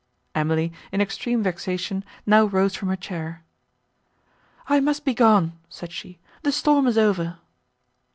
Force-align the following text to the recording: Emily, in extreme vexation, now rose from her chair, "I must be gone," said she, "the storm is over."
Emily, 0.33 0.73
in 0.91 0.99
extreme 0.99 1.43
vexation, 1.43 2.03
now 2.25 2.45
rose 2.45 2.73
from 2.75 2.89
her 2.89 2.95
chair, 2.95 3.43
"I 4.67 4.79
must 4.79 5.05
be 5.05 5.13
gone," 5.13 5.53
said 5.69 5.91
she, 5.91 6.17
"the 6.41 6.51
storm 6.51 6.87
is 6.87 6.97
over." 6.97 7.37